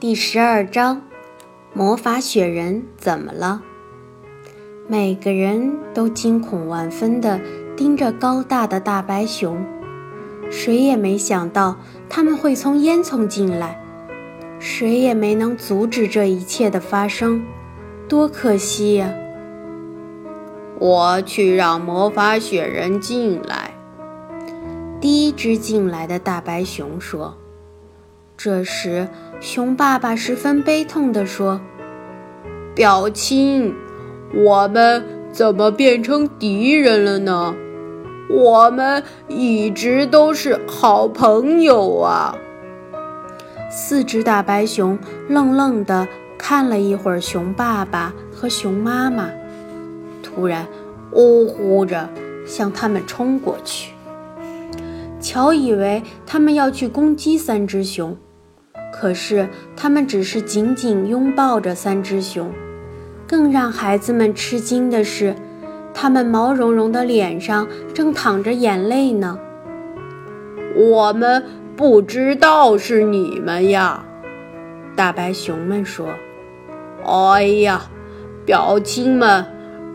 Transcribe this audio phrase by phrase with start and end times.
[0.00, 1.02] 第十二章，
[1.72, 3.62] 魔法雪人怎么了？
[4.88, 7.40] 每个人都惊恐万分地
[7.76, 9.64] 盯着高大的大白熊，
[10.50, 11.76] 谁也没想到
[12.10, 13.80] 他们会从烟囱进来，
[14.58, 17.42] 谁也没能阻止这一切的发生，
[18.08, 19.14] 多可惜呀！
[20.80, 23.70] 我去让魔法雪人进来。
[25.00, 27.38] 第一只进来的大白熊说。
[28.36, 29.08] 这时，
[29.40, 31.60] 熊爸爸十分悲痛地说
[32.74, 33.74] ：“表亲，
[34.34, 37.54] 我们怎么变成敌人了呢？
[38.28, 42.36] 我们一直都是好朋友啊！”
[43.70, 44.98] 四只大白熊
[45.28, 46.06] 愣愣地
[46.36, 49.30] 看了一会儿熊爸爸和熊妈妈，
[50.22, 50.66] 突然
[51.12, 52.08] 呜呼着
[52.44, 53.92] 向他们冲过去。
[55.18, 58.14] 乔以为他们要去攻击三只熊。
[59.04, 62.50] 可是，他们只是紧紧拥抱着三只熊。
[63.26, 65.34] 更让孩子们吃惊的是，
[65.92, 69.38] 他们毛茸茸的脸上正淌着眼泪呢。
[70.74, 71.44] 我们
[71.76, 74.02] 不知道是你们呀，
[74.96, 76.08] 大白熊们说。
[77.04, 77.82] 哎呀，
[78.46, 79.44] 表亲们，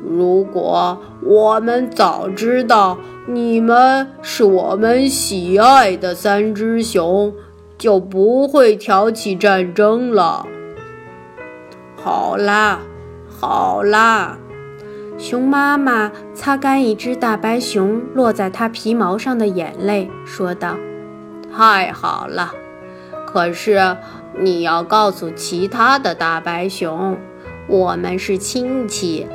[0.07, 7.33] 如果我们早知道你们是我们喜爱的三只熊。
[7.79, 10.45] 就不会挑起战争了。
[11.95, 12.81] 好啦，
[13.27, 14.37] 好啦，
[15.17, 20.75] 熊妈妈擦干一只大白熊落在它皮毛上的眼泪，说道
[21.55, 22.51] ：“太好了，
[23.25, 23.97] 可是
[24.37, 27.17] 你要告诉其他的大白熊，
[27.67, 29.25] 我们是亲戚，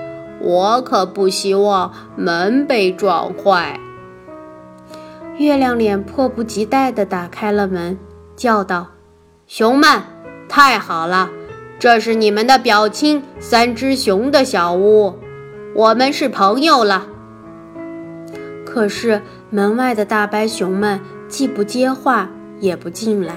[0.41, 3.81] 我可不希望门被撞坏。”
[5.39, 7.99] 月亮脸迫不及待地打开了门。
[8.37, 8.89] 叫道
[9.47, 10.03] ：“熊们，
[10.49, 11.31] 太好了！
[11.79, 15.15] 这是你们的表亲三只熊的小屋，
[15.75, 17.07] 我们是朋友了。”
[18.65, 22.29] 可是门外的大白熊们既不接话，
[22.59, 23.37] 也不进来，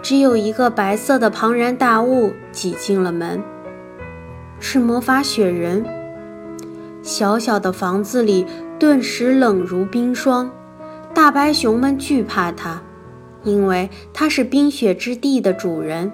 [0.00, 3.42] 只有一个白色的庞然大物挤进了门，
[4.60, 5.84] 是魔法雪人。
[7.02, 8.46] 小小的房子里
[8.78, 10.50] 顿时冷如冰霜，
[11.12, 12.80] 大白熊们惧怕它。
[13.46, 16.10] 因为他是冰雪之地的主人，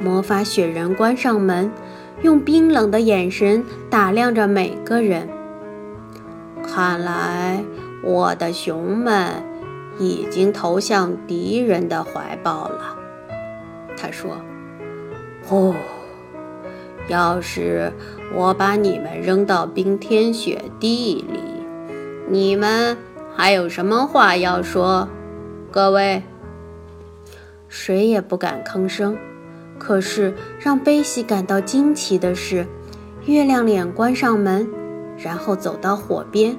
[0.00, 1.72] 魔法雪人关上门，
[2.22, 5.28] 用冰冷的眼神打量着每个人。
[6.64, 7.64] 看来
[8.04, 9.42] 我的熊们
[9.98, 12.96] 已经投向敌人的怀抱了，
[13.96, 14.36] 他说
[15.50, 15.74] ：“哦，
[17.08, 17.92] 要是
[18.32, 21.40] 我把你们扔到冰天雪地里，
[22.28, 22.96] 你们
[23.34, 25.08] 还有什么话要说？”
[25.70, 26.22] 各位，
[27.68, 29.18] 谁也不敢吭声。
[29.78, 32.66] 可是让贝西感到惊奇的是，
[33.26, 34.66] 月亮脸关上门，
[35.18, 36.56] 然后走到火边，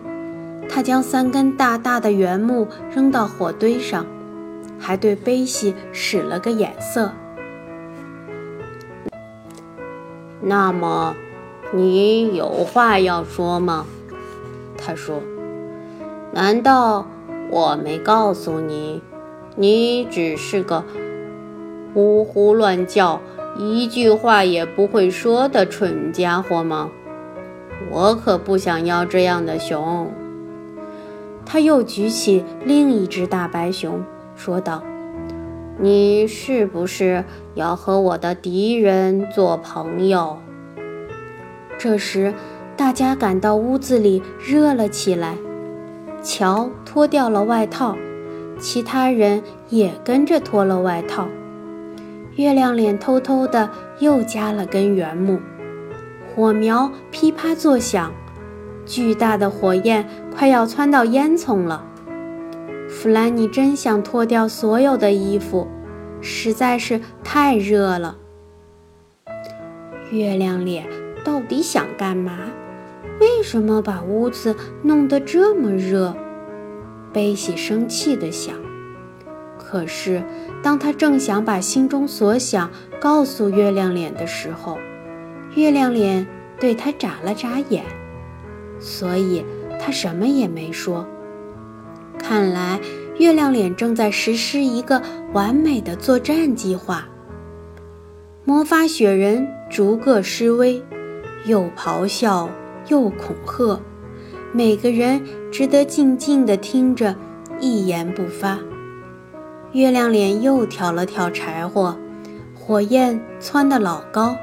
[0.69, 4.06] 他将三根大大的圆木扔到火堆上，
[4.78, 7.12] 还对贝西使了个眼色。
[10.40, 11.16] 那么，
[11.74, 13.88] 你有话要说吗？
[14.78, 15.19] 他说
[16.31, 17.08] ：“难道？”
[17.50, 19.02] 我没告诉你，
[19.56, 20.84] 你只是个
[21.94, 23.20] 呼呼乱叫、
[23.58, 26.92] 一句话也不会说的蠢家伙吗？
[27.92, 30.12] 我可不想要这样的熊。
[31.46, 34.04] 他又举起另一只大白熊，
[34.36, 34.84] 说道
[35.81, 37.24] ：“你是不是
[37.56, 40.38] 要和我的敌人做朋友？”
[41.80, 42.34] 这时，
[42.78, 45.36] 大家感到屋子里热了起来。
[46.22, 47.96] 乔脱掉了外套，
[48.59, 51.28] 其他人也跟着脱了外套。
[52.35, 53.69] 月亮脸偷偷的
[54.00, 55.40] 又加了根圆木，
[56.35, 58.12] 火苗噼啪作响，
[58.85, 61.85] 巨大的火焰快要窜到烟囱了。
[62.88, 65.68] 弗兰尼真想脱掉所有的衣服，
[66.22, 68.18] 实在是太热了。
[70.12, 70.88] 月亮脸
[71.24, 72.38] 到底想干嘛？
[73.19, 76.16] 为什么把屋子弄得这么热？
[77.12, 78.56] 贝西生气地想。
[79.57, 80.24] 可是，
[80.63, 82.69] 当他正想把心中所想
[83.00, 84.78] 告诉月亮脸的时候，
[85.56, 86.25] 月亮脸
[86.60, 87.84] 对他眨了眨眼，
[88.80, 89.46] 所以
[89.80, 91.07] 他什么也没说。
[92.18, 92.80] 看来，
[93.18, 95.01] 月亮脸正在实施一个
[95.34, 97.07] 完美的作战计划。
[98.44, 100.84] 魔法雪人逐个施威，
[101.46, 102.50] 又咆哮。
[102.89, 103.80] 又恐吓，
[104.51, 107.15] 每个人只得静静地听着，
[107.59, 108.59] 一言不发。
[109.71, 111.95] 月亮脸又挑了挑柴火，
[112.56, 114.36] 火焰蹿得老高。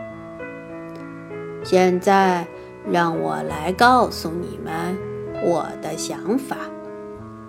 [1.64, 2.46] 现在
[2.88, 4.96] 让我来告诉你们
[5.43, 6.56] 我的想法。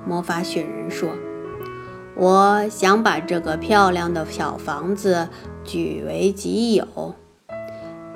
[0.08, 1.10] 魔法雪人说
[2.18, 5.30] ：“我想把这个漂亮的小房子
[5.64, 7.14] 据为己有，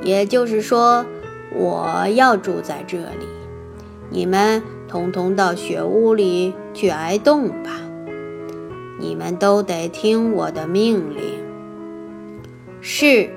[0.01, 1.05] 也就是说，
[1.55, 3.27] 我要住在这里。
[4.09, 7.79] 你们通通到雪屋里去挨冻吧。
[8.99, 11.21] 你们都得听我的命令。”
[12.81, 13.29] 是。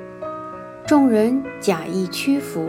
[0.87, 2.69] 众人假意屈服，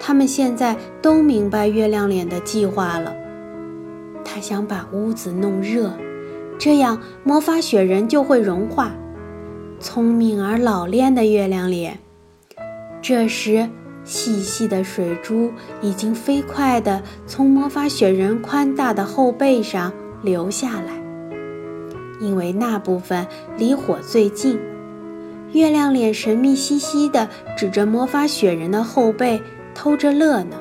[0.00, 3.14] 他们现在都明白月亮脸的计划了。
[4.24, 5.92] 他想把屋子弄热，
[6.58, 8.90] 这样魔法雪人就会融化。
[9.78, 12.00] 聪明而老练的月亮脸。
[13.00, 13.68] 这时，
[14.08, 15.52] 细细的水珠
[15.82, 20.94] 已经飞快地从魔法雪人宽大的后背上流下来，
[22.18, 23.26] 因为那部分
[23.58, 24.58] 离火最近。
[25.52, 29.42] 月亮脸神秘兮兮地指着魔法雪人的后背，
[29.74, 30.56] 偷着乐呢。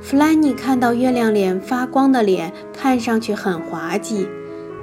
[0.00, 4.28] 弗兰妮看到月亮脸发光的脸，看上去很滑稽，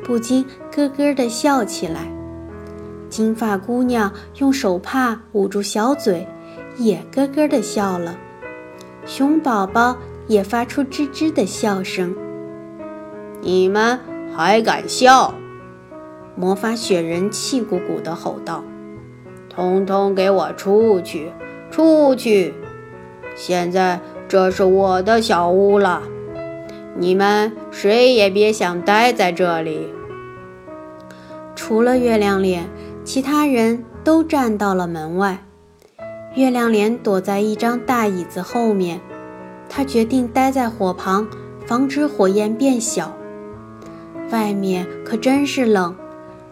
[0.06, 2.10] 不禁咯咯地笑起来。
[3.10, 6.28] 金发姑娘用手帕捂住小嘴，
[6.78, 8.18] 也咯咯地笑了。
[9.06, 12.16] 熊宝宝也发出吱吱的笑声。
[13.42, 14.00] 你们
[14.36, 15.34] 还敢笑？
[16.36, 18.62] 魔法雪人气鼓鼓地吼道
[19.48, 21.32] ：“通通给我出去！
[21.72, 22.54] 出去！
[23.38, 26.02] 现在这是我的小屋了，
[26.98, 29.94] 你们谁也别想待在这里。”
[31.56, 32.68] 除了月亮脸，
[33.06, 35.45] 其他人都站到了门外。
[36.36, 39.00] 月亮脸躲在一张大椅子后面，
[39.70, 41.26] 他决定待在火旁，
[41.66, 43.16] 防止火焰变小。
[44.32, 45.96] 外面可真是冷。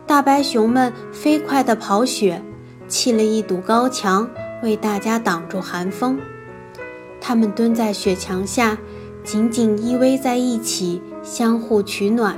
[0.07, 2.41] 大白熊们飞快地跑雪，
[2.87, 4.29] 砌了一堵高墙，
[4.61, 6.17] 为大家挡住寒风。
[7.19, 8.77] 它们蹲在雪墙下，
[9.23, 12.37] 紧紧依偎在一起，相互取暖。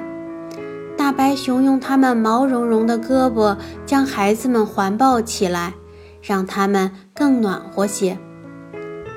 [0.98, 3.56] 大白熊用它们毛茸茸的胳膊
[3.86, 5.74] 将孩子们环抱起来，
[6.26, 8.18] 让他们更暖和些。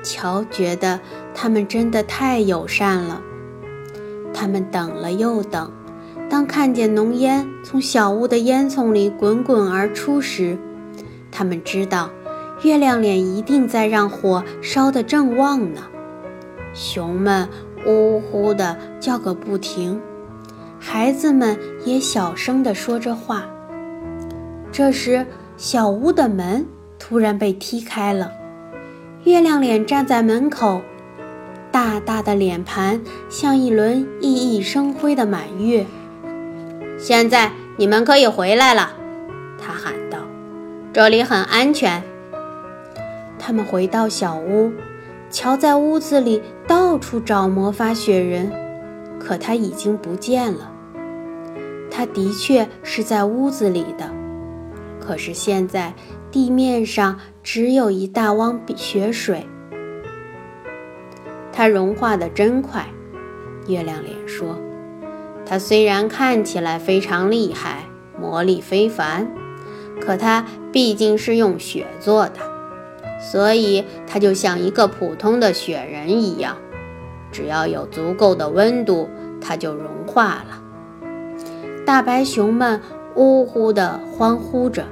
[0.03, 0.99] 乔觉得
[1.33, 3.21] 他们真的太友善了。
[4.33, 5.71] 他们等了又等。
[6.29, 10.59] 当看见浓烟从小屋的烟囱里滚滚而出时，
[11.31, 12.11] 他们知道
[12.61, 15.81] 月亮脸一定在让火烧得正旺呢。
[16.75, 17.49] 熊们
[17.87, 19.99] 呜呼地叫个不停，
[20.79, 23.45] 孩子们也小声地说着话。
[24.71, 25.25] 这时，
[25.57, 26.63] 小屋的门
[26.99, 28.33] 突然被踢开了，
[29.23, 30.81] 月亮脸站在门口，
[31.71, 35.85] 大大的脸盘像一轮熠熠生辉的满月。
[36.99, 38.91] 现在你们可以回来了，
[39.57, 40.19] 他喊道
[40.93, 42.03] ：“这里很安全。”
[43.39, 44.71] 他们回到小屋，
[45.31, 48.51] 乔在屋子里到处找魔法雪人，
[49.17, 50.71] 可他已经不见了。
[51.89, 54.11] 他的确是在屋子里的，
[54.99, 55.93] 可是现在
[56.31, 59.47] 地面上只有一大汪雪水。
[61.51, 62.85] 它融化的真快，
[63.67, 64.57] 月亮脸说。
[65.45, 67.85] 它虽然看起来非常厉害，
[68.19, 69.27] 魔力非凡，
[69.99, 72.35] 可它毕竟是用雪做的，
[73.19, 76.55] 所以它就像一个普通的雪人一样，
[77.31, 79.09] 只要有足够的温度，
[79.41, 80.63] 它就融化了。
[81.83, 82.79] 大白熊们
[83.15, 84.85] 呜呼地欢呼着，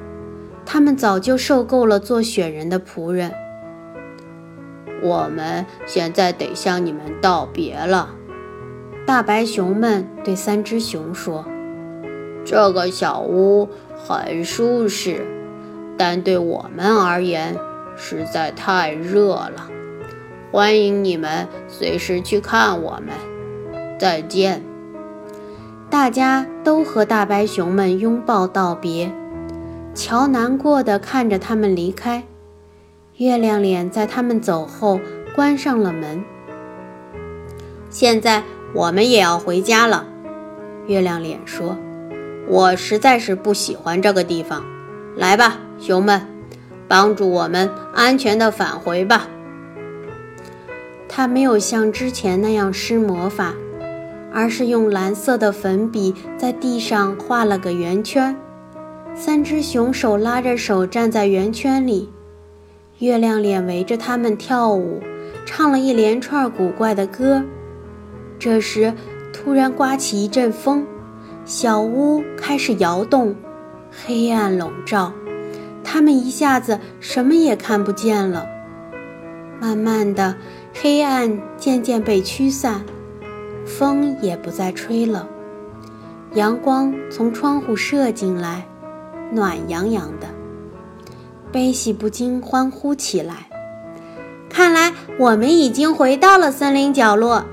[0.70, 3.32] 他们早就受够了做雪人的仆人。
[5.02, 8.10] 我们现在得向你们道别了。
[9.06, 11.46] 大白熊们对三只熊说
[12.44, 15.26] ：“这个小屋很舒适，
[15.98, 17.58] 但对我们而言
[17.96, 19.70] 实在太热了。
[20.52, 23.16] 欢迎你们随时去看我们。
[23.98, 24.62] 再见！”
[25.90, 29.10] 大家都和大白熊们拥抱道别。
[29.98, 32.24] 乔难过的看着他们离开。
[33.18, 35.02] 月亮脸在他们走后
[35.36, 36.24] 关上了门。
[37.90, 38.44] 现在。
[38.74, 40.06] 我们也要回家了，
[40.88, 41.78] 月亮脸说
[42.48, 44.62] ：“我实在是不喜欢这个地方。
[45.16, 46.22] 来吧，熊们，
[46.86, 49.30] 帮助我们安全的返回吧。”
[51.08, 53.54] 他没有像之前那样施魔法，
[54.34, 58.36] 而是用蓝色的粉笔在地上画了个圆圈。
[59.20, 62.08] 三只熊手拉着手站在圆圈里，
[63.00, 65.02] 月亮脸围着他们跳舞，
[65.44, 67.44] 唱了一连串古怪的歌。
[68.38, 68.94] 这时，
[69.34, 70.86] 突然刮起一阵风，
[71.46, 73.36] 小屋开始摇动，
[74.06, 75.12] 黑暗笼罩，
[75.84, 78.46] 他们一下子什么也看不见了。
[79.60, 80.36] 慢慢的，
[80.76, 82.86] 黑暗渐渐被驱散，
[83.66, 85.28] 风也不再吹了，
[86.36, 88.64] 阳光从窗户射进来，
[89.32, 90.28] 暖洋洋的。
[91.52, 93.48] 贝喜不禁欢呼起来
[94.50, 97.46] ：“看来我们已经回到了森林角落，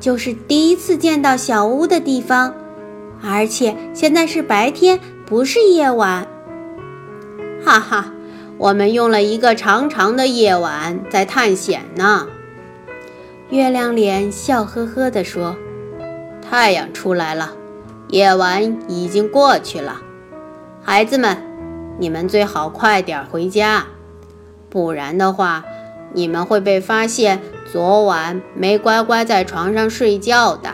[0.00, 2.54] 就是第一次见到小屋的地方，
[3.22, 6.26] 而且现在是白天，不是夜晚。”
[7.64, 8.12] 哈哈，
[8.58, 12.26] 我们用了一个长长的夜晚在探险呢。
[13.50, 15.56] 月亮脸笑呵呵地说
[16.40, 17.52] ：“太阳出来了，
[18.08, 20.00] 夜晚已经过去了，
[20.82, 21.36] 孩子们。”
[21.98, 23.84] 你们最好快点回家，
[24.70, 25.62] 不然的话，
[26.14, 27.38] 你们会被发现
[27.70, 30.70] 昨晚没乖乖在床上睡觉的。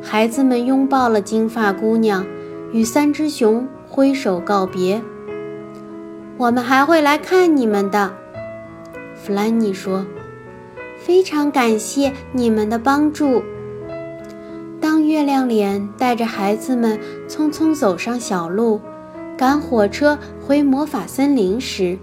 [0.00, 2.24] 孩子们拥抱了金发姑娘，
[2.72, 5.02] 与三只熊挥手告别。
[6.38, 8.14] 我们还会来看你们的，
[9.16, 10.06] 弗兰妮说。
[10.98, 13.42] 非常感谢你们的帮助。
[15.06, 18.80] 月亮脸带着孩子们匆匆走上小路。
[19.36, 21.98] 赶火车回魔法森林时，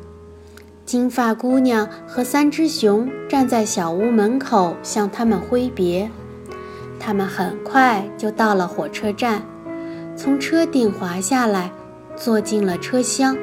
[0.86, 6.12] 金发姑娘和三只熊站在小屋门口向他们挥别。
[7.00, 9.42] 他们很快就到了火车站，
[10.16, 11.72] 从车顶滑下来，
[12.18, 13.38] 坐进了车厢。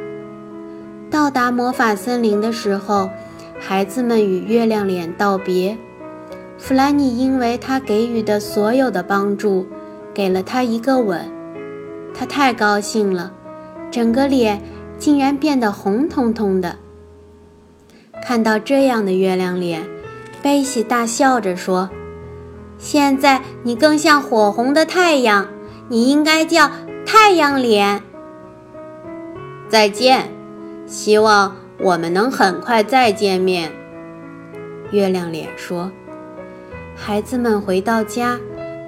[1.11, 3.09] 到达魔法森林的时候，
[3.59, 5.79] 孩子们与月亮脸道别。
[6.59, 9.67] 弗兰妮因为他给予的所有的帮助，
[10.13, 11.21] 给了他一个吻。
[12.13, 13.33] 他太高兴了。
[13.91, 14.61] 整个脸
[14.99, 16.77] 竟然变得红彤彤的。
[18.23, 19.87] 看到这样的月亮脸，
[20.43, 21.89] 贝西大笑着说
[22.77, 25.49] ：“现在你更像火红的太阳，
[25.89, 26.71] 你应该叫
[27.07, 28.03] 太阳脸。”
[29.71, 30.29] 再见，
[30.87, 33.73] 希望我们能很快再见面。”
[34.91, 35.91] 月亮脸说。
[37.01, 38.39] 孩子们回到家，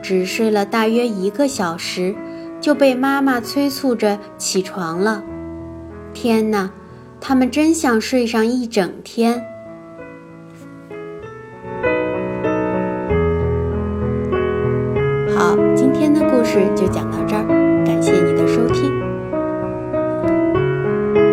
[0.02, 2.14] 只睡了大约一个小时。
[2.60, 5.24] 就被妈妈催促着起床了。
[6.12, 6.70] 天哪，
[7.18, 9.42] 他们真想睡上一整天。